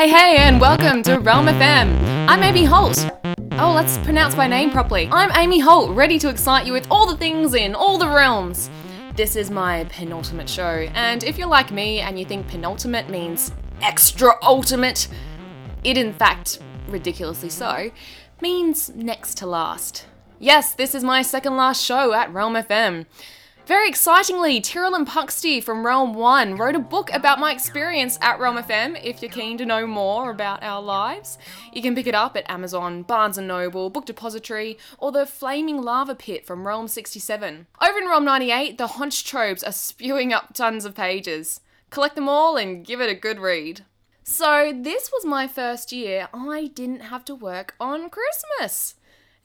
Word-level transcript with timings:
Hey, 0.00 0.08
hey, 0.08 0.36
and 0.38 0.58
welcome 0.58 1.02
to 1.02 1.18
Realm 1.18 1.44
FM. 1.44 2.26
I'm 2.26 2.42
Amy 2.42 2.64
Holt. 2.64 3.06
Oh, 3.58 3.74
let's 3.74 3.98
pronounce 3.98 4.34
my 4.34 4.46
name 4.46 4.70
properly. 4.70 5.10
I'm 5.12 5.30
Amy 5.36 5.58
Holt, 5.58 5.94
ready 5.94 6.18
to 6.20 6.30
excite 6.30 6.64
you 6.66 6.72
with 6.72 6.86
all 6.90 7.06
the 7.06 7.18
things 7.18 7.52
in 7.52 7.74
all 7.74 7.98
the 7.98 8.08
realms. 8.08 8.70
This 9.14 9.36
is 9.36 9.50
my 9.50 9.84
penultimate 9.90 10.48
show, 10.48 10.88
and 10.94 11.22
if 11.22 11.36
you're 11.36 11.48
like 11.48 11.70
me 11.70 12.00
and 12.00 12.18
you 12.18 12.24
think 12.24 12.48
penultimate 12.48 13.10
means 13.10 13.52
extra 13.82 14.32
ultimate, 14.40 15.06
it 15.84 15.98
in 15.98 16.14
fact, 16.14 16.60
ridiculously 16.88 17.50
so, 17.50 17.90
means 18.40 18.88
next 18.94 19.36
to 19.36 19.46
last. 19.46 20.06
Yes, 20.38 20.72
this 20.72 20.94
is 20.94 21.04
my 21.04 21.20
second 21.20 21.58
last 21.58 21.84
show 21.84 22.14
at 22.14 22.32
Realm 22.32 22.54
FM. 22.54 23.04
Very 23.70 23.88
excitingly, 23.88 24.60
Tyrolin 24.60 25.06
Puxty 25.06 25.62
from 25.62 25.86
Realm 25.86 26.12
1 26.12 26.56
wrote 26.56 26.74
a 26.74 26.80
book 26.80 27.08
about 27.12 27.38
my 27.38 27.52
experience 27.52 28.18
at 28.20 28.40
Realm 28.40 28.56
FM. 28.56 29.00
If 29.00 29.22
you're 29.22 29.30
keen 29.30 29.56
to 29.58 29.64
know 29.64 29.86
more 29.86 30.28
about 30.28 30.64
our 30.64 30.82
lives, 30.82 31.38
you 31.72 31.80
can 31.80 31.94
pick 31.94 32.08
it 32.08 32.14
up 32.16 32.36
at 32.36 32.50
Amazon, 32.50 33.04
Barnes 33.04 33.38
& 33.38 33.40
Noble, 33.40 33.88
Book 33.88 34.06
Depository, 34.06 34.76
or 34.98 35.12
the 35.12 35.24
Flaming 35.24 35.80
Lava 35.82 36.16
Pit 36.16 36.44
from 36.44 36.66
Realm 36.66 36.88
67. 36.88 37.68
Over 37.80 37.98
in 37.98 38.08
Realm 38.08 38.24
98, 38.24 38.76
the 38.76 38.88
Honchtrobes 38.88 39.64
are 39.64 39.70
spewing 39.70 40.32
up 40.32 40.52
tons 40.52 40.84
of 40.84 40.96
pages. 40.96 41.60
Collect 41.90 42.16
them 42.16 42.28
all 42.28 42.56
and 42.56 42.84
give 42.84 43.00
it 43.00 43.08
a 43.08 43.14
good 43.14 43.38
read. 43.38 43.84
So, 44.24 44.72
this 44.76 45.12
was 45.12 45.24
my 45.24 45.46
first 45.46 45.92
year 45.92 46.28
I 46.34 46.72
didn't 46.74 47.02
have 47.02 47.24
to 47.26 47.36
work 47.36 47.76
on 47.78 48.10
Christmas. 48.10 48.96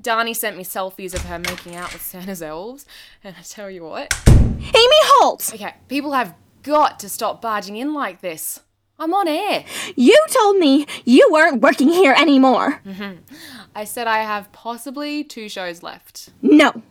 Dani 0.01 0.35
sent 0.35 0.57
me 0.57 0.63
selfies 0.63 1.13
of 1.13 1.25
her 1.25 1.39
making 1.39 1.75
out 1.75 1.93
with 1.93 2.01
Santa's 2.01 2.41
elves, 2.41 2.85
and 3.23 3.35
I 3.37 3.41
tell 3.41 3.69
you 3.69 3.83
what. 3.83 4.13
Amy 4.27 4.61
Holt! 4.73 5.51
Okay, 5.53 5.75
people 5.87 6.11
have 6.11 6.35
got 6.63 6.99
to 6.99 7.09
stop 7.09 7.41
barging 7.41 7.77
in 7.77 7.93
like 7.93 8.21
this. 8.21 8.61
I'm 8.97 9.13
on 9.13 9.27
air. 9.27 9.65
You 9.95 10.17
told 10.29 10.57
me 10.57 10.85
you 11.03 11.27
weren't 11.31 11.61
working 11.61 11.89
here 11.89 12.13
anymore. 12.13 12.81
Mm-hmm. 12.85 13.17
I 13.75 13.83
said 13.83 14.07
I 14.07 14.19
have 14.19 14.51
possibly 14.53 15.23
two 15.23 15.49
shows 15.49 15.83
left. 15.83 16.29
No. 16.41 16.81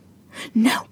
No. 0.53 0.87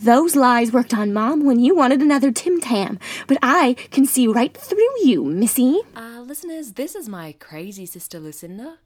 Those 0.00 0.36
lies 0.36 0.72
worked 0.72 0.94
on 0.94 1.12
Mom 1.12 1.44
when 1.44 1.58
you 1.58 1.74
wanted 1.74 2.00
another 2.00 2.30
Tim 2.30 2.60
Tam, 2.60 2.98
but 3.26 3.38
I 3.42 3.74
can 3.90 4.04
see 4.04 4.26
right 4.26 4.56
through 4.56 5.04
you, 5.04 5.24
Missy. 5.24 5.80
Uh, 5.96 6.20
listeners, 6.24 6.72
this 6.72 6.94
is 6.94 7.08
my 7.08 7.32
crazy 7.38 7.86
sister 7.86 8.18
Lucinda. 8.18 8.78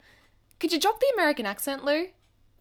Could 0.61 0.73
you 0.73 0.81
drop 0.81 1.01
the 1.01 1.11
American 1.15 1.47
accent, 1.47 1.85
Lou? 1.85 2.09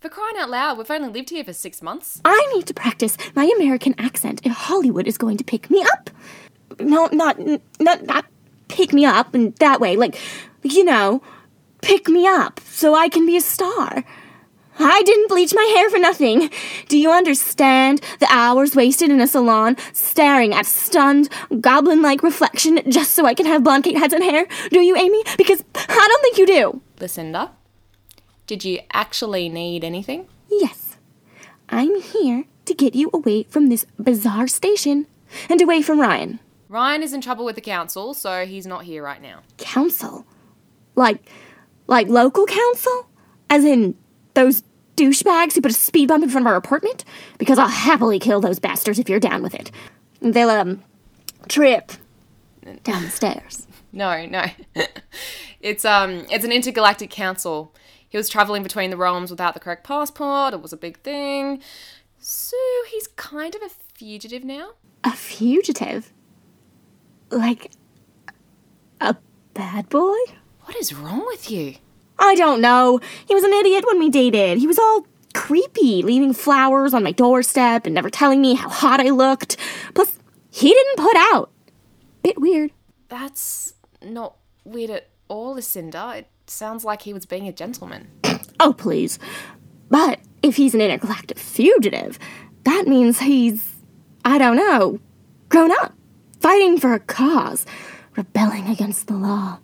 For 0.04 0.10
crying 0.10 0.36
out 0.38 0.50
loud, 0.50 0.78
we've 0.78 0.92
only 0.92 1.08
lived 1.08 1.30
here 1.30 1.46
for 1.46 1.54
six 1.54 1.82
months. 1.82 2.20
I 2.26 2.52
need 2.54 2.68
to 2.68 2.74
practice 2.74 3.16
my 3.36 3.50
American 3.56 3.96
accent 3.98 4.42
if 4.44 4.52
Hollywood 4.52 5.08
is 5.08 5.18
going 5.18 5.38
to 5.38 5.46
pick 5.46 5.70
me 5.70 5.82
up. 5.82 6.10
No, 6.78 7.08
not, 7.14 7.40
not, 7.80 8.04
not 8.04 8.26
pick 8.68 8.92
me 8.92 9.06
up 9.06 9.34
in 9.34 9.52
that 9.62 9.80
way. 9.80 9.96
Like, 9.96 10.20
you 10.62 10.84
know, 10.84 11.22
pick 11.82 12.10
me 12.10 12.28
up 12.28 12.60
so 12.66 12.94
I 12.94 13.08
can 13.08 13.26
be 13.26 13.38
a 13.38 13.40
star. 13.40 14.04
I 14.78 15.04
didn't 15.04 15.30
bleach 15.30 15.54
my 15.56 15.64
hair 15.78 15.90
for 15.90 16.00
nothing. 16.00 16.50
Do 16.90 16.98
you 16.98 17.10
understand 17.10 18.02
the 18.20 18.28
hours 18.30 18.76
wasted 18.76 19.10
in 19.10 19.22
a 19.22 19.28
salon 19.28 19.78
staring 19.94 20.54
at 20.54 20.66
stunned, 20.66 21.30
goblin 21.62 22.02
like 22.02 22.24
reflection 22.24 22.82
just 22.92 23.14
so 23.14 23.26
I 23.26 23.36
can 23.36 23.46
have 23.46 23.64
blonde 23.64 23.86
Kate 23.86 23.98
Hudson 23.98 24.22
hair? 24.22 24.48
Do 24.70 24.82
you, 24.82 24.98
Amy? 24.98 25.24
Because 25.38 25.64
I 25.74 26.08
don't 26.10 26.22
think 26.22 26.38
you 26.40 26.46
do. 26.46 26.82
Lucinda, 27.00 27.52
did 28.54 28.64
you 28.64 28.80
actually 28.92 29.50
need 29.50 29.84
anything? 29.84 30.28
Yes. 30.48 30.98
I'm 31.70 32.00
here 32.00 32.46
to 32.66 32.74
get 32.76 32.94
you 32.94 33.10
away 33.12 33.44
from 33.50 33.70
this 33.70 33.84
bizarre 33.98 34.48
station 34.48 35.08
and 35.50 35.60
away 35.60 35.82
from 35.82 36.00
Ryan. 36.00 36.40
Ryan 36.70 37.02
is 37.02 37.14
in 37.14 37.22
trouble 37.22 37.46
with 37.46 37.56
the 37.56 37.62
council, 37.62 38.14
so 38.14 38.46
he's 38.46 38.68
not 38.68 38.84
here 38.84 39.02
right 39.02 39.20
now. 39.20 39.40
Council? 39.58 40.28
Like, 40.94 41.28
like 41.88 42.10
local 42.10 42.46
council? 42.46 43.10
As 43.50 43.66
in 43.66 43.96
those 44.36 44.62
douchebags 44.98 45.56
who 45.56 45.62
put 45.62 45.72
a 45.72 45.74
speed 45.74 46.10
bump 46.10 46.24
in 46.24 46.30
front 46.30 46.46
of 46.46 46.52
our 46.52 46.56
apartment? 46.56 47.04
Because 47.40 47.58
I'll 47.58 47.68
happily 47.68 48.20
kill 48.20 48.40
those 48.40 48.60
bastards 48.60 49.00
if 49.00 49.10
you're 49.10 49.20
down 49.20 49.42
with 49.42 49.56
it. 49.56 49.72
They'll, 50.22 50.52
um, 50.52 50.84
trip 51.48 51.92
down 52.84 53.02
the 53.02 53.10
stairs. 53.10 53.68
No, 53.96 54.26
no. 54.26 54.46
it's, 55.62 55.86
um, 55.86 56.26
it's 56.32 56.44
an 56.44 56.52
intergalactic 56.52 57.12
council. 57.12 57.76
He 58.14 58.18
was 58.18 58.30
traveling 58.30 58.62
between 58.62 58.92
the 58.92 58.96
realms 58.96 59.32
without 59.32 59.56
the 59.56 59.60
correct 59.60 59.84
passport. 59.86 60.54
It 60.54 60.62
was 60.62 60.72
a 60.72 60.78
big 60.78 61.00
thing. 61.00 61.60
So 62.20 62.56
he's 62.92 63.08
kind 63.08 63.56
of 63.56 63.64
a 63.64 63.70
fugitive 63.70 64.44
now. 64.44 64.74
A 65.04 65.14
fugitive? 65.14 66.14
Like 67.32 67.72
a 69.02 69.16
bad 69.56 69.90
boy? 69.90 70.16
What 70.66 70.76
is 70.76 70.94
wrong 70.94 71.26
with 71.26 71.50
you? 71.50 71.78
I 72.20 72.36
don't 72.36 72.62
know. 72.62 73.00
He 73.28 73.34
was 73.34 73.44
an 73.44 73.52
idiot 73.52 73.84
when 73.88 73.98
we 73.98 74.12
dated. 74.12 74.60
He 74.60 74.68
was 74.68 74.78
all 74.78 75.08
creepy, 75.34 76.04
leaving 76.04 76.34
flowers 76.34 76.94
on 76.94 77.02
my 77.02 77.14
doorstep 77.14 77.88
and 77.88 77.96
never 77.96 78.12
telling 78.12 78.42
me 78.42 78.54
how 78.54 78.70
hot 78.70 79.00
I 79.00 79.10
looked. 79.10 79.58
Plus, 79.96 80.20
he 80.52 80.70
didn't 80.70 80.98
put 80.98 81.18
out. 81.18 81.50
Bit 82.22 82.40
weird. 82.40 82.70
That's 83.10 83.74
not 84.04 84.38
weird 84.64 84.92
at 84.92 85.10
all, 85.28 85.56
Lucinda. 85.56 86.14
It 86.18 86.28
sounds 86.48 86.84
like 86.84 87.04
he 87.04 87.14
was 87.14 87.26
being 87.26 87.48
a 87.48 87.54
gentleman. 87.54 88.08
oh, 88.60 88.74
please. 88.74 89.20
But 89.90 90.20
if 90.42 90.56
he's 90.56 90.74
an 90.74 90.82
intergalactic 90.82 91.38
fugitive, 91.38 92.20
that 92.64 92.88
means 92.88 93.20
he's, 93.20 93.76
I 94.26 94.38
don't 94.38 94.58
know, 94.58 95.00
grown 95.50 95.72
up, 95.72 95.94
fighting 96.40 96.80
for 96.80 96.94
a 96.94 97.00
cause, 97.00 97.66
rebelling 98.16 98.68
against 98.68 99.08
the 99.08 99.16
law. 99.16 99.60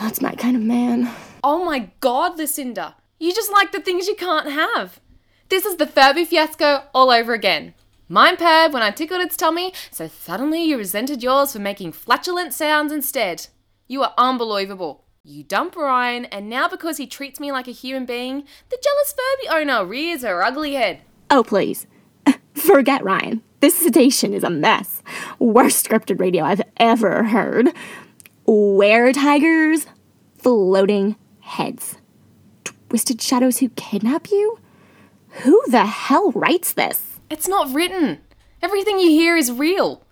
That's 0.00 0.20
my 0.20 0.34
kind 0.34 0.56
of 0.56 0.62
man. 0.62 1.10
Oh 1.42 1.64
my 1.64 1.90
god, 2.00 2.38
Lucinda. 2.38 2.96
You 3.20 3.32
just 3.32 3.52
like 3.52 3.72
the 3.72 3.80
things 3.80 4.08
you 4.08 4.14
can't 4.14 4.50
have. 4.50 5.00
This 5.48 5.64
is 5.64 5.76
the 5.76 5.86
Furby 5.86 6.24
fiasco 6.24 6.84
all 6.94 7.10
over 7.10 7.32
again. 7.32 7.74
Mine 8.08 8.36
purred 8.36 8.72
when 8.72 8.82
I 8.82 8.90
tickled 8.90 9.22
its 9.22 9.36
tummy, 9.36 9.72
so 9.90 10.08
suddenly 10.08 10.62
you 10.62 10.76
resented 10.76 11.22
yours 11.22 11.52
for 11.52 11.58
making 11.58 11.92
flatulent 11.92 12.52
sounds 12.52 12.92
instead. 12.92 13.46
You 13.86 14.02
are 14.02 14.14
unbelievable. 14.18 15.03
You 15.26 15.42
dump 15.42 15.74
Ryan, 15.74 16.26
and 16.26 16.50
now 16.50 16.68
because 16.68 16.98
he 16.98 17.06
treats 17.06 17.40
me 17.40 17.50
like 17.50 17.66
a 17.66 17.70
human 17.70 18.04
being, 18.04 18.44
the 18.68 18.78
jealous 18.82 19.14
Furby 19.14 19.58
owner 19.58 19.82
rears 19.82 20.20
her 20.20 20.42
ugly 20.42 20.74
head. 20.74 21.00
Oh, 21.30 21.42
please. 21.42 21.86
Forget 22.54 23.02
Ryan. 23.02 23.42
This 23.60 23.86
station 23.86 24.34
is 24.34 24.44
a 24.44 24.50
mess. 24.50 25.02
Worst 25.38 25.88
scripted 25.88 26.20
radio 26.20 26.44
I've 26.44 26.60
ever 26.76 27.22
heard. 27.24 27.70
Where 28.44 29.14
tigers, 29.14 29.86
floating 30.36 31.16
heads. 31.40 31.96
Twisted 32.64 33.22
shadows 33.22 33.60
who 33.60 33.70
kidnap 33.70 34.30
you? 34.30 34.58
Who 35.42 35.58
the 35.68 35.86
hell 35.86 36.32
writes 36.32 36.74
this? 36.74 37.18
It's 37.30 37.48
not 37.48 37.74
written. 37.74 38.18
Everything 38.60 38.98
you 38.98 39.08
hear 39.08 39.38
is 39.38 39.50
real. 39.50 40.04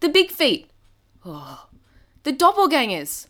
The 0.00 0.10
big 0.10 0.30
feet. 0.30 0.68
Oh. 1.24 1.68
The 2.24 2.34
doppelgangers. 2.34 3.28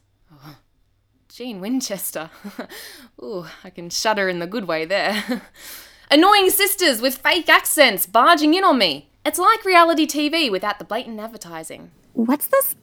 Dean 1.39 1.61
Winchester. 1.61 2.31
Ooh, 3.23 3.47
I 3.63 3.71
can 3.71 3.91
shudder 3.91 4.29
in 4.29 4.41
the 4.41 4.47
good 4.49 4.65
way 4.65 4.85
there. 4.85 5.43
Annoying 6.11 6.51
sisters 6.51 7.01
with 7.01 7.19
fake 7.19 7.49
accents 7.49 8.07
barging 8.07 8.55
in 8.55 8.65
on 8.65 8.77
me. 8.77 9.09
It's 9.25 9.39
like 9.39 9.65
reality 9.65 10.05
TV 10.05 10.51
without 10.51 10.81
the 10.81 10.85
blatant 10.85 11.21
advertising. 11.21 11.93
What's 12.15 12.49
this 12.49 12.75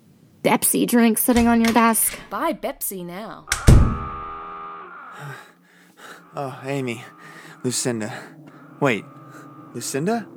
Pepsi 0.41 0.87
drink 0.87 1.17
sitting 1.17 1.49
on 1.49 1.59
your 1.59 1.73
desk? 1.73 2.17
Buy 2.29 2.53
Pepsi 2.53 3.05
now. 3.05 3.47
Oh, 6.37 6.61
Amy. 6.65 7.01
Lucinda. 7.63 8.13
Wait, 8.81 9.05
Lucinda? 9.73 10.27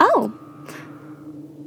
Oh. 0.00 0.32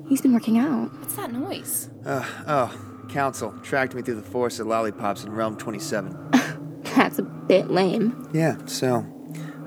He's 0.08 0.22
been 0.22 0.34
working 0.34 0.58
out. 0.58 0.92
What's 1.00 1.14
that 1.16 1.32
noise? 1.32 1.90
Uh, 2.03 2.26
oh, 2.47 2.98
Council 3.09 3.53
tracked 3.64 3.96
me 3.96 4.02
through 4.02 4.16
the 4.16 4.22
forest 4.22 4.59
of 4.59 4.67
lollipops 4.67 5.23
in 5.23 5.32
Realm 5.32 5.58
27. 5.58 6.16
That's 6.96 7.20
a 7.20 7.23
bit 7.23 7.70
lame. 7.70 8.29
Yeah, 8.34 8.58
so 8.66 9.06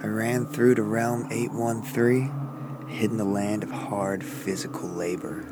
I 0.03 0.07
ran 0.07 0.47
through 0.47 0.77
to 0.77 0.83
Realm 0.83 1.27
813, 1.31 2.89
hidden 2.89 3.17
the 3.17 3.25
land 3.25 3.63
of 3.63 3.71
hard 3.71 4.25
physical 4.25 4.89
labor. 4.89 5.45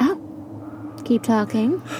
Oh, 0.00 0.94
keep 1.04 1.22
talking. 1.22 1.82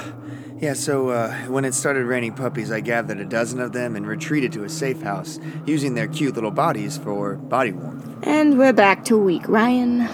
Yeah, 0.60 0.74
so 0.74 1.08
uh, 1.08 1.34
when 1.46 1.64
it 1.64 1.72
started 1.72 2.04
raining 2.04 2.34
puppies, 2.34 2.70
I 2.70 2.80
gathered 2.80 3.18
a 3.18 3.24
dozen 3.24 3.60
of 3.60 3.72
them 3.72 3.96
and 3.96 4.06
retreated 4.06 4.52
to 4.52 4.64
a 4.64 4.68
safe 4.68 5.00
house, 5.00 5.40
using 5.64 5.94
their 5.94 6.06
cute 6.06 6.34
little 6.34 6.50
bodies 6.50 6.98
for 6.98 7.36
body 7.36 7.72
warmth. 7.72 8.06
And 8.24 8.58
we're 8.58 8.74
back 8.74 9.02
to 9.06 9.16
weak 9.16 9.48
Ryan. 9.48 10.06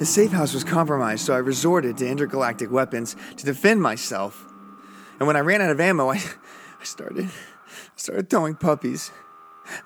The 0.00 0.06
safe 0.06 0.32
house 0.32 0.54
was 0.54 0.64
compromised, 0.64 1.26
so 1.26 1.34
I 1.34 1.38
resorted 1.38 1.98
to 1.98 2.08
intergalactic 2.08 2.70
weapons 2.70 3.16
to 3.36 3.44
defend 3.44 3.82
myself. 3.82 4.46
And 5.18 5.26
when 5.26 5.36
I 5.36 5.40
ran 5.40 5.60
out 5.60 5.68
of 5.68 5.78
ammo, 5.78 6.08
I, 6.08 6.14
I 6.80 6.84
started, 6.84 7.26
I 7.26 7.30
started 7.96 8.30
throwing 8.30 8.54
puppies. 8.54 9.10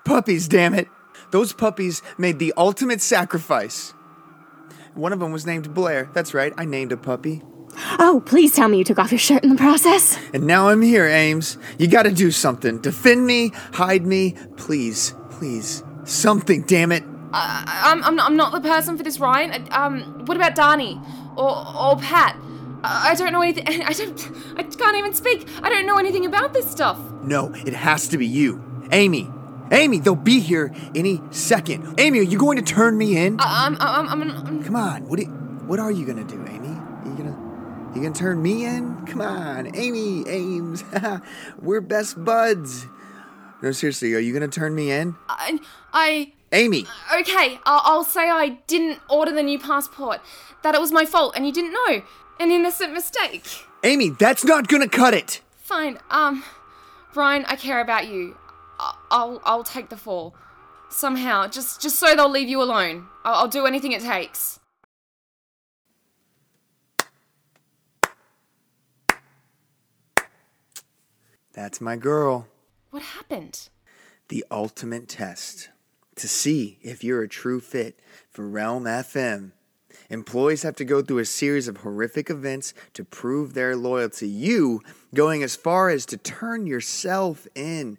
Puppies, 0.04 0.46
damn 0.46 0.72
it! 0.72 0.86
Those 1.32 1.52
puppies 1.52 2.00
made 2.16 2.38
the 2.38 2.54
ultimate 2.56 3.00
sacrifice. 3.00 3.92
One 4.94 5.12
of 5.12 5.18
them 5.18 5.32
was 5.32 5.46
named 5.46 5.74
Blair. 5.74 6.08
That's 6.14 6.32
right, 6.32 6.52
I 6.56 6.64
named 6.64 6.92
a 6.92 6.96
puppy. 6.96 7.42
Oh, 7.98 8.22
please 8.24 8.54
tell 8.54 8.68
me 8.68 8.78
you 8.78 8.84
took 8.84 9.00
off 9.00 9.10
your 9.10 9.18
shirt 9.18 9.42
in 9.42 9.50
the 9.50 9.56
process. 9.56 10.16
And 10.32 10.46
now 10.46 10.68
I'm 10.68 10.80
here, 10.80 11.06
Ames. 11.06 11.58
You 11.76 11.88
gotta 11.88 12.12
do 12.12 12.30
something. 12.30 12.78
Defend 12.78 13.26
me, 13.26 13.50
hide 13.72 14.06
me, 14.06 14.36
please, 14.56 15.12
please. 15.30 15.82
Something, 16.04 16.62
damn 16.62 16.92
it. 16.92 17.02
I'm, 17.34 18.02
I'm, 18.04 18.20
I'm 18.20 18.36
not 18.36 18.52
the 18.52 18.60
person 18.60 18.96
for 18.96 19.02
this, 19.02 19.18
Ryan. 19.18 19.66
Um, 19.70 20.24
what 20.26 20.36
about 20.36 20.54
Dani 20.54 21.00
or 21.36 21.50
or 21.76 21.96
Pat? 21.98 22.36
I 22.82 23.10
I 23.10 23.14
don't 23.14 23.32
know 23.32 23.42
anything. 23.42 23.66
I 23.68 23.92
don't. 23.92 24.30
I 24.56 24.62
can't 24.62 24.96
even 24.96 25.14
speak. 25.14 25.48
I 25.62 25.68
don't 25.68 25.86
know 25.86 25.96
anything 25.98 26.26
about 26.26 26.52
this 26.52 26.70
stuff. 26.70 26.98
No, 27.22 27.52
it 27.54 27.72
has 27.74 28.08
to 28.08 28.18
be 28.18 28.26
you. 28.26 28.62
Amy. 28.92 29.30
Amy, 29.72 29.98
they'll 29.98 30.14
be 30.14 30.40
here 30.40 30.72
any 30.94 31.20
second. 31.30 31.98
Amy, 31.98 32.18
are 32.20 32.22
you 32.22 32.38
going 32.38 32.58
to 32.58 32.62
turn 32.62 32.98
me 32.98 33.16
in? 33.16 33.36
I'm, 33.40 33.76
I'm, 33.80 34.06
I'm, 34.08 34.22
I'm 34.30 34.62
Come 34.62 34.76
on. 34.76 35.08
What, 35.08 35.16
do 35.18 35.24
you- 35.24 35.30
what 35.66 35.80
are 35.80 35.90
you 35.90 36.04
gonna 36.04 36.24
do, 36.24 36.36
Amy? 36.46 36.68
You 36.68 37.14
gonna 37.16 37.92
you 37.96 38.02
gonna 38.02 38.14
turn 38.14 38.42
me 38.42 38.66
in? 38.66 39.06
Come 39.06 39.22
on, 39.22 39.74
Amy, 39.74 40.28
Ames. 40.28 40.84
We're 41.62 41.80
best 41.80 42.22
buds. 42.22 42.86
No, 43.62 43.72
seriously, 43.72 44.12
are 44.14 44.18
you 44.18 44.34
gonna 44.34 44.48
turn 44.48 44.74
me 44.74 44.90
in? 44.90 45.16
I, 45.30 45.58
I 45.94 46.32
Amy. 46.54 46.86
okay. 47.14 47.58
I'll, 47.66 47.82
I'll 47.84 48.04
say 48.04 48.30
I 48.30 48.60
didn't 48.66 49.00
order 49.10 49.32
the 49.32 49.42
new 49.42 49.58
passport. 49.58 50.20
That 50.62 50.74
it 50.74 50.80
was 50.80 50.92
my 50.92 51.04
fault, 51.04 51.34
and 51.36 51.44
you 51.46 51.52
didn't 51.52 51.72
know. 51.72 52.02
An 52.40 52.50
innocent 52.50 52.92
mistake. 52.94 53.44
Amy, 53.82 54.10
that's 54.10 54.44
not 54.44 54.66
gonna 54.68 54.88
cut 54.88 55.12
it. 55.12 55.42
Fine. 55.58 55.98
Um, 56.10 56.42
Brian, 57.12 57.44
I 57.46 57.56
care 57.56 57.80
about 57.80 58.06
you. 58.08 58.36
I- 58.80 58.94
I'll, 59.10 59.40
I'll 59.44 59.64
take 59.64 59.88
the 59.90 59.96
fall. 59.96 60.34
Somehow, 60.90 61.48
just, 61.48 61.82
just 61.82 61.98
so 61.98 62.14
they'll 62.14 62.30
leave 62.30 62.48
you 62.48 62.62
alone. 62.62 63.06
I'll, 63.24 63.34
I'll 63.34 63.48
do 63.48 63.66
anything 63.66 63.92
it 63.92 64.02
takes. 64.02 64.58
That's 71.52 71.80
my 71.80 71.96
girl. 71.96 72.48
What 72.90 73.02
happened? 73.02 73.68
The 74.28 74.44
ultimate 74.50 75.08
test 75.08 75.68
to 76.16 76.28
see 76.28 76.78
if 76.82 77.02
you're 77.02 77.22
a 77.22 77.28
true 77.28 77.60
fit 77.60 78.00
for 78.30 78.48
Realm 78.48 78.84
FM. 78.84 79.52
Employees 80.10 80.62
have 80.62 80.76
to 80.76 80.84
go 80.84 81.02
through 81.02 81.18
a 81.18 81.24
series 81.24 81.68
of 81.68 81.78
horrific 81.78 82.28
events 82.28 82.74
to 82.92 83.04
prove 83.04 83.54
their 83.54 83.74
loyalty. 83.74 84.28
You 84.28 84.80
going 85.14 85.42
as 85.42 85.56
far 85.56 85.88
as 85.88 86.04
to 86.06 86.16
turn 86.16 86.66
yourself 86.66 87.46
in. 87.54 87.98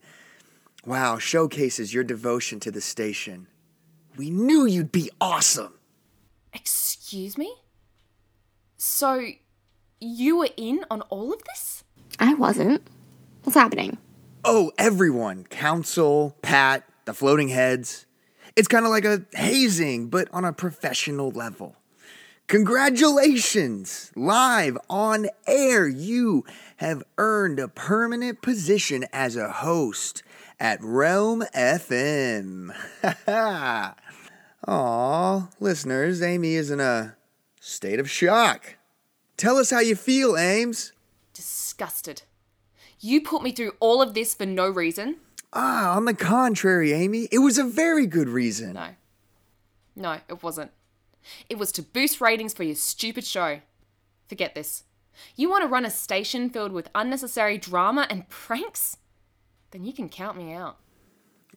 Wow, 0.85 1.17
showcases 1.17 1.93
your 1.93 2.03
devotion 2.03 2.59
to 2.61 2.71
the 2.71 2.81
station. 2.81 3.47
We 4.17 4.29
knew 4.29 4.65
you'd 4.65 4.91
be 4.91 5.09
awesome. 5.19 5.73
Excuse 6.53 7.37
me? 7.37 7.53
So, 8.77 9.25
you 9.99 10.37
were 10.37 10.49
in 10.55 10.85
on 10.91 11.01
all 11.03 11.33
of 11.33 11.43
this? 11.43 11.83
I 12.19 12.33
wasn't. 12.33 12.87
What's 13.43 13.57
happening? 13.57 13.97
Oh, 14.43 14.71
everyone. 14.77 15.45
Council, 15.45 16.37
Pat, 16.41 16.83
the 17.05 17.13
floating 17.13 17.49
heads. 17.49 18.05
It's 18.55 18.67
kind 18.67 18.85
of 18.85 18.91
like 18.91 19.05
a 19.05 19.23
hazing, 19.33 20.07
but 20.07 20.27
on 20.31 20.45
a 20.45 20.53
professional 20.53 21.31
level. 21.31 21.75
Congratulations! 22.47 24.11
Live 24.15 24.77
on 24.87 25.27
air, 25.47 25.87
you 25.87 26.45
have 26.77 27.03
earned 27.17 27.59
a 27.59 27.67
permanent 27.67 28.43
position 28.43 29.05
as 29.11 29.35
a 29.35 29.49
host 29.49 30.21
at 30.59 30.79
Realm 30.83 31.43
FM. 31.55 32.69
Aw, 34.67 35.49
listeners, 35.59 36.21
Amy 36.21 36.53
is 36.53 36.69
in 36.69 36.79
a 36.79 37.15
state 37.59 37.99
of 37.99 38.09
shock. 38.09 38.77
Tell 39.37 39.57
us 39.57 39.71
how 39.71 39.79
you 39.79 39.95
feel, 39.95 40.37
Ames. 40.37 40.93
Disgusted. 41.33 42.23
You 42.99 43.21
put 43.21 43.43
me 43.43 43.51
through 43.51 43.73
all 43.79 44.01
of 44.01 44.13
this 44.13 44.33
for 44.33 44.45
no 44.45 44.69
reason? 44.69 45.17
Ah, 45.55 45.95
on 45.95 46.03
the 46.03 46.13
contrary, 46.13 46.91
Amy, 46.91 47.29
it 47.31 47.39
was 47.39 47.57
a 47.57 47.63
very 47.63 48.05
good 48.05 48.27
reason. 48.27 48.73
No. 48.73 48.89
No, 49.95 50.17
it 50.27 50.43
wasn't. 50.43 50.71
It 51.49 51.57
was 51.57 51.71
to 51.71 51.81
boost 51.81 52.19
ratings 52.19 52.53
for 52.53 52.63
your 52.63 52.75
stupid 52.75 53.25
show. 53.25 53.61
Forget 54.27 54.53
this. 54.53 54.83
You 55.37 55.49
want 55.49 55.63
to 55.63 55.69
run 55.69 55.85
a 55.85 55.89
station 55.89 56.49
filled 56.49 56.73
with 56.73 56.89
unnecessary 56.93 57.57
drama 57.57 58.05
and 58.09 58.27
pranks? 58.27 58.97
Then 59.71 59.85
you 59.85 59.93
can 59.93 60.09
count 60.09 60.37
me 60.37 60.53
out. 60.53 60.77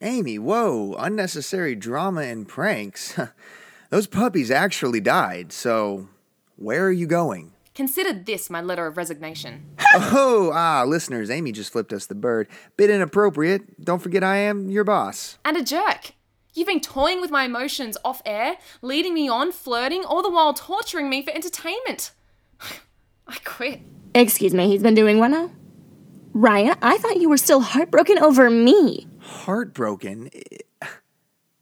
Amy, 0.01 0.39
whoa, 0.39 0.95
unnecessary 0.97 1.75
drama 1.75 2.23
and 2.23 2.47
pranks. 2.47 3.19
Those 3.91 4.07
puppies 4.07 4.51
actually 4.51 5.01
died, 5.01 5.53
so 5.53 6.09
where 6.57 6.87
are 6.87 6.93
you 6.93 7.07
going? 7.09 7.53
Consider 7.79 8.13
this 8.13 8.51
my 8.51 8.61
letter 8.61 8.87
of 8.89 8.97
resignation. 8.97 9.65
Oh, 9.95 10.51
ah, 10.53 10.83
listeners, 10.85 11.31
Amy 11.31 11.53
just 11.53 11.71
flipped 11.71 11.93
us 11.93 12.07
the 12.07 12.17
bird. 12.17 12.49
Bit 12.77 12.91
inappropriate. 12.91 13.85
Don't 13.85 14.01
forget 14.03 14.25
I 14.25 14.39
am 14.39 14.69
your 14.69 14.83
boss. 14.83 15.39
And 15.45 15.57
a 15.57 15.63
jerk. 15.63 16.11
You've 16.55 16.67
been 16.67 16.81
toying 16.81 17.21
with 17.21 17.31
my 17.31 17.45
emotions 17.45 17.97
off 18.05 18.21
air, 18.27 18.57
leading 18.83 19.15
me 19.15 19.29
on, 19.29 19.53
flirting, 19.53 20.05
all 20.05 20.23
the 20.25 20.29
while 20.31 20.55
torturing 20.55 21.09
me 21.09 21.23
for 21.23 21.31
entertainment. 21.31 22.11
I 23.29 23.37
quit. 23.45 23.83
Excuse 24.13 24.53
me, 24.55 24.67
he's 24.67 24.83
been 24.83 24.97
doing 24.97 25.21
what 25.21 25.29
now? 25.29 25.53
Raya, 26.35 26.77
I 26.83 26.99
thought 26.99 27.19
you 27.21 27.29
were 27.29 27.37
still 27.37 27.61
heartbroken 27.61 28.19
over 28.19 28.51
me. 28.51 29.07
Heartbroken. 29.21 30.31
It- 30.33 30.65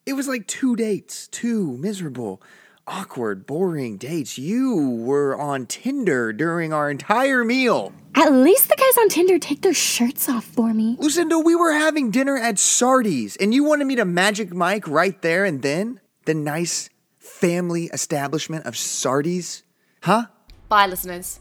It 0.06 0.14
was 0.14 0.28
like 0.28 0.46
two 0.46 0.76
dates, 0.76 1.28
two 1.28 1.76
miserable, 1.76 2.40
awkward, 2.86 3.46
boring 3.46 3.96
dates. 3.96 4.38
You 4.38 4.76
were 4.76 5.36
on 5.38 5.66
Tinder 5.66 6.32
during 6.32 6.72
our 6.72 6.90
entire 6.90 7.44
meal. 7.44 7.92
At 8.14 8.32
least 8.32 8.68
the 8.68 8.76
guys 8.76 8.98
on 8.98 9.08
Tinder 9.08 9.38
take 9.38 9.62
their 9.62 9.74
shirts 9.74 10.28
off 10.28 10.44
for 10.44 10.72
me. 10.72 10.96
Lucinda, 10.98 11.38
we 11.38 11.54
were 11.54 11.72
having 11.72 12.10
dinner 12.10 12.36
at 12.36 12.58
Sardi's, 12.58 13.36
and 13.36 13.52
you 13.52 13.64
wanted 13.64 13.86
me 13.86 13.96
to 13.96 14.04
magic 14.04 14.54
Mike 14.54 14.88
right 14.88 15.20
there 15.22 15.44
and 15.44 15.62
then? 15.62 16.00
The 16.24 16.34
nice 16.34 16.88
family 17.18 17.84
establishment 17.92 18.66
of 18.66 18.76
Sardi's? 18.76 19.62
Huh? 20.02 20.26
Bye, 20.68 20.86
listeners. 20.86 21.40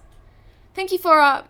Thank 0.73 0.91
you 0.91 0.97
for, 0.97 1.19
uh, 1.19 1.43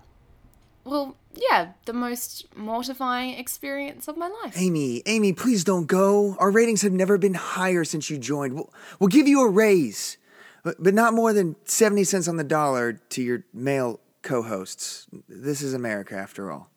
well, 0.86 1.18
yeah, 1.34 1.74
the 1.86 1.94
most 1.94 2.46
mortifying 2.56 3.34
experience 3.34 4.08
of 4.08 4.18
my 4.18 4.28
life. 4.44 4.54
Amy, 4.56 5.02
Amy, 5.06 5.34
please 5.34 5.64
don't 5.64 5.88
go. 5.88 6.38
Our 6.40 6.52
ratings 6.52 6.84
have 6.84 6.94
never 6.94 7.18
been 7.18 7.34
higher 7.34 7.84
since 7.84 8.10
you 8.10 8.18
joined. 8.18 8.54
We'll, 8.54 8.72
we'll 9.00 9.08
give 9.10 9.28
you 9.28 9.42
a 9.42 9.50
raise, 9.50 10.18
but, 10.64 10.82
but 10.82 10.94
not 10.94 11.14
more 11.14 11.34
than 11.34 11.56
70 11.66 12.04
cents 12.04 12.28
on 12.28 12.38
the 12.38 12.44
dollar 12.44 12.94
to 12.94 13.22
your 13.22 13.44
male 13.52 14.00
co 14.22 14.44
hosts. 14.44 15.08
This 15.28 15.62
is 15.62 15.74
America, 15.74 16.16
after 16.16 16.52
all. 16.52 16.70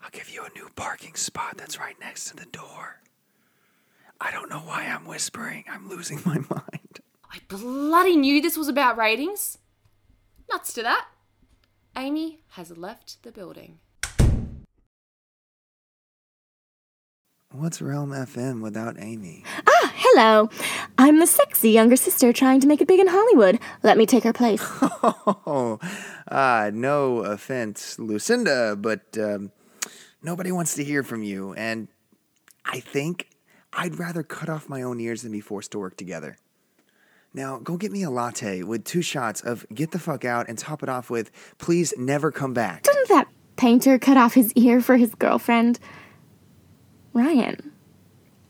I'll 0.00 0.10
give 0.10 0.30
you 0.30 0.44
a 0.44 0.58
new 0.58 0.68
parking 0.76 1.14
spot 1.14 1.56
that's 1.58 1.78
right 1.78 1.98
next 2.00 2.28
to 2.30 2.36
the 2.36 2.46
door. 2.46 3.00
I 4.20 4.30
don't 4.30 4.50
know 4.50 4.60
why 4.60 4.86
I'm 4.86 5.06
whispering. 5.06 5.64
I'm 5.68 5.88
losing 5.88 6.20
my 6.26 6.34
mind. 6.34 7.00
I 7.30 7.38
bloody 7.48 8.16
knew 8.16 8.40
this 8.40 8.56
was 8.56 8.68
about 8.68 8.96
ratings. 8.96 9.58
Nuts 10.50 10.72
to 10.74 10.82
that. 10.82 11.06
Amy 11.96 12.40
has 12.52 12.76
left 12.76 13.22
the 13.22 13.30
building. 13.30 13.78
What's 17.50 17.82
Realm 17.82 18.12
FM 18.12 18.62
without 18.62 18.96
Amy? 18.98 19.44
Ah, 19.68 19.92
hello. 19.94 20.48
I'm 20.96 21.18
the 21.18 21.26
sexy 21.26 21.68
younger 21.68 21.96
sister 21.96 22.32
trying 22.32 22.60
to 22.60 22.66
make 22.66 22.80
it 22.80 22.88
big 22.88 22.98
in 22.98 23.08
Hollywood. 23.08 23.58
Let 23.82 23.98
me 23.98 24.06
take 24.06 24.24
her 24.24 24.32
place. 24.32 24.62
Oh, 24.62 25.78
ah, 26.30 26.70
no 26.72 27.18
offense, 27.18 27.98
Lucinda, 27.98 28.74
but 28.74 29.18
um, 29.18 29.52
nobody 30.22 30.50
wants 30.50 30.74
to 30.76 30.84
hear 30.84 31.02
from 31.02 31.22
you, 31.22 31.52
and 31.54 31.88
I 32.64 32.80
think 32.80 33.28
I'd 33.74 33.98
rather 33.98 34.22
cut 34.22 34.48
off 34.48 34.66
my 34.66 34.82
own 34.82 34.98
ears 34.98 35.20
than 35.20 35.32
be 35.32 35.40
forced 35.40 35.72
to 35.72 35.78
work 35.78 35.98
together. 35.98 36.38
Now, 37.34 37.58
go 37.58 37.78
get 37.78 37.92
me 37.92 38.02
a 38.02 38.10
latte 38.10 38.62
with 38.62 38.84
two 38.84 39.00
shots 39.00 39.40
of 39.40 39.64
get 39.72 39.90
the 39.90 39.98
fuck 39.98 40.24
out 40.24 40.48
and 40.48 40.58
top 40.58 40.82
it 40.82 40.88
off 40.90 41.08
with 41.08 41.30
please 41.56 41.94
never 41.96 42.30
come 42.30 42.52
back. 42.52 42.82
Didn't 42.82 43.08
that 43.08 43.28
painter 43.56 43.98
cut 43.98 44.18
off 44.18 44.34
his 44.34 44.52
ear 44.52 44.82
for 44.82 44.98
his 44.98 45.14
girlfriend? 45.14 45.78
Ryan, 47.14 47.72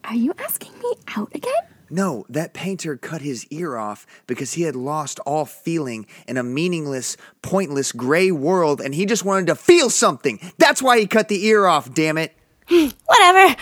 are 0.05 0.17
you 0.17 0.35
asking 0.39 0.73
me 0.81 0.95
out 1.17 1.31
again? 1.33 1.53
No, 1.91 2.25
that 2.29 2.55
painter 2.55 2.97
cut 2.97 3.21
his 3.21 3.47
ear 3.51 3.77
off 3.77 4.05
because 4.27 4.55
he 4.55 4.63
had 4.63 4.75
lost 4.75 5.21
all 5.21 5.45
feeling 5.45 6.07
in 6.27 6.37
a 6.37 6.43
meaningless, 6.43 7.17
pointless 7.43 7.93
gray 7.93 8.33
world 8.33 8.81
and 8.81 8.95
he 8.95 9.07
just 9.07 9.25
wanted 9.25 9.47
to 9.47 9.55
feel 9.55 9.91
something. 9.91 10.41
That's 10.59 10.83
why 10.83 10.99
he 10.99 11.07
cut 11.07 11.29
the 11.29 11.45
ear 11.45 11.67
off, 11.67 11.93
damn 11.95 12.19
it. 12.19 12.35
Whatever. 13.07 13.55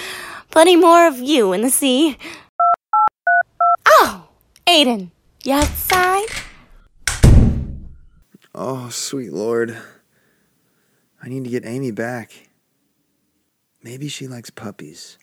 Plenty 0.51 0.77
more 0.77 1.07
of 1.07 1.19
you 1.19 1.53
in 1.53 1.61
the 1.61 1.71
sea. 1.71 2.17
Oh, 4.71 4.73
Aiden, 4.73 5.11
you 5.43 5.53
outside? 5.53 6.29
Oh, 8.55 8.89
sweet 8.89 9.33
lord. 9.33 9.77
I 11.21 11.29
need 11.29 11.43
to 11.43 11.51
get 11.51 11.67
Amy 11.67 11.91
back. 11.91 12.51
Maybe 13.83 14.07
she 14.07 14.29
likes 14.29 14.51
puppies. 14.51 15.19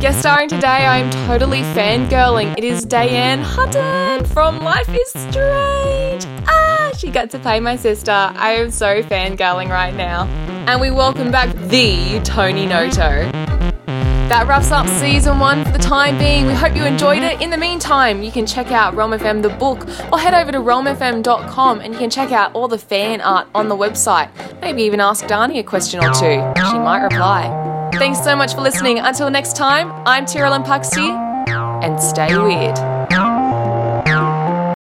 Guest 0.00 0.20
starring 0.20 0.48
today, 0.48 0.66
I 0.66 0.96
am 0.96 1.10
totally 1.26 1.60
fangirling. 1.60 2.56
It 2.56 2.64
is 2.64 2.86
Dayeanne 2.86 3.42
Hutton 3.42 4.24
from 4.24 4.60
Life 4.60 4.88
is 4.88 5.08
Strange. 5.10 6.24
Ah, 6.48 6.90
she 6.96 7.10
got 7.10 7.28
to 7.30 7.38
play 7.38 7.60
my 7.60 7.76
sister. 7.76 8.12
I 8.12 8.52
am 8.52 8.70
so 8.70 9.02
fangirling 9.02 9.68
right 9.68 9.94
now. 9.94 10.24
And 10.66 10.80
we 10.80 10.90
welcome 10.90 11.30
back 11.30 11.54
the 11.54 12.20
Tony 12.24 12.64
Noto. 12.64 13.37
That 14.28 14.46
wraps 14.46 14.70
up 14.70 14.86
season 14.86 15.38
one 15.38 15.64
for 15.64 15.72
the 15.72 15.78
time 15.78 16.18
being. 16.18 16.46
We 16.46 16.52
hope 16.52 16.76
you 16.76 16.84
enjoyed 16.84 17.22
it. 17.22 17.40
In 17.40 17.48
the 17.48 17.56
meantime, 17.56 18.22
you 18.22 18.30
can 18.30 18.44
check 18.44 18.70
out 18.70 18.94
Realm 18.94 19.12
FM 19.12 19.40
the 19.40 19.48
book 19.48 19.88
or 20.12 20.18
head 20.18 20.34
over 20.34 20.52
to 20.52 20.58
realmfm.com 20.58 21.80
and 21.80 21.94
you 21.94 21.98
can 21.98 22.10
check 22.10 22.30
out 22.30 22.54
all 22.54 22.68
the 22.68 22.76
fan 22.76 23.22
art 23.22 23.48
on 23.54 23.68
the 23.68 23.74
website. 23.74 24.28
Maybe 24.60 24.82
even 24.82 25.00
ask 25.00 25.24
Dani 25.24 25.58
a 25.60 25.62
question 25.62 26.04
or 26.04 26.12
two. 26.12 26.42
She 26.70 26.78
might 26.78 27.04
reply. 27.04 27.90
Thanks 27.94 28.22
so 28.22 28.36
much 28.36 28.54
for 28.54 28.60
listening. 28.60 28.98
Until 28.98 29.30
next 29.30 29.56
time, 29.56 29.90
I'm 30.06 30.26
Tyrolin 30.26 30.62
Puxty 30.62 31.08
and 31.82 31.98
stay 31.98 32.36
weird. 32.36 32.97